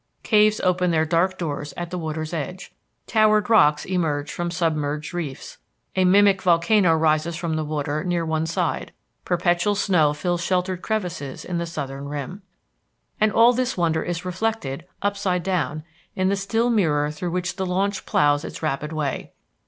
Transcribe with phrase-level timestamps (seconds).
[0.23, 2.73] Caves open their dark doors at water's edge.
[3.05, 5.59] Towered rocks emerge from submerged reefs.
[5.95, 8.93] A mimic volcano rises from the water near one side.
[9.25, 12.41] Perpetual snow fills sheltered crevices in the southern rim.
[13.19, 15.83] And all this wonder is reflected, upside down,
[16.15, 19.33] in the still mirror through which the launch ploughs its rapid way.